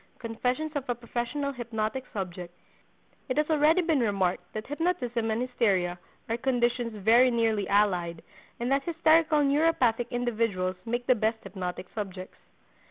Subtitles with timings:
[0.17, 2.51] —Confessions of a Professional Hypnotic Subject.
[3.29, 8.23] It has already been remarked that hypnotism and hysteria are conditions very nearly allied,
[8.59, 12.39] and that hysterical neuropathic individuals make the best hypnotic subjects.